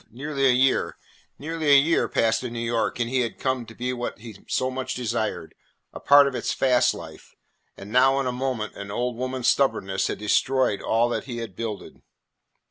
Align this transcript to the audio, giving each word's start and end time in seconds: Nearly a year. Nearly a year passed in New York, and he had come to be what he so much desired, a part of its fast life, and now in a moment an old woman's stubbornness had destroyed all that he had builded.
Nearly 0.09 0.47
a 0.47 0.51
year. 0.51 0.97
Nearly 1.37 1.69
a 1.69 1.79
year 1.79 2.07
passed 2.07 2.43
in 2.43 2.53
New 2.53 2.59
York, 2.59 2.99
and 2.99 3.07
he 3.07 3.19
had 3.19 3.37
come 3.37 3.67
to 3.67 3.75
be 3.75 3.93
what 3.93 4.17
he 4.17 4.43
so 4.47 4.71
much 4.71 4.95
desired, 4.95 5.53
a 5.93 5.99
part 5.99 6.25
of 6.25 6.33
its 6.33 6.51
fast 6.51 6.95
life, 6.95 7.35
and 7.77 7.91
now 7.91 8.19
in 8.19 8.25
a 8.25 8.31
moment 8.31 8.73
an 8.73 8.89
old 8.89 9.15
woman's 9.15 9.47
stubbornness 9.47 10.07
had 10.07 10.17
destroyed 10.17 10.81
all 10.81 11.07
that 11.09 11.25
he 11.25 11.37
had 11.37 11.55
builded. 11.55 12.01